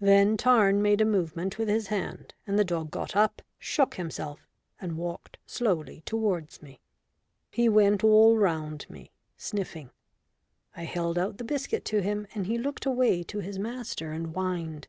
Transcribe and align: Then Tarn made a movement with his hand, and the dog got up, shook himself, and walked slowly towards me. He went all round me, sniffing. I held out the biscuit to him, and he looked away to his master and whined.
Then 0.00 0.36
Tarn 0.36 0.82
made 0.82 1.00
a 1.00 1.04
movement 1.04 1.56
with 1.56 1.68
his 1.68 1.86
hand, 1.86 2.34
and 2.48 2.58
the 2.58 2.64
dog 2.64 2.90
got 2.90 3.14
up, 3.14 3.42
shook 3.60 3.94
himself, 3.94 4.40
and 4.80 4.98
walked 4.98 5.38
slowly 5.46 6.00
towards 6.04 6.60
me. 6.60 6.80
He 7.52 7.68
went 7.68 8.02
all 8.02 8.36
round 8.36 8.90
me, 8.90 9.12
sniffing. 9.36 9.90
I 10.74 10.82
held 10.82 11.16
out 11.16 11.38
the 11.38 11.44
biscuit 11.44 11.84
to 11.84 12.02
him, 12.02 12.26
and 12.34 12.48
he 12.48 12.58
looked 12.58 12.86
away 12.86 13.22
to 13.22 13.38
his 13.38 13.60
master 13.60 14.10
and 14.10 14.34
whined. 14.34 14.88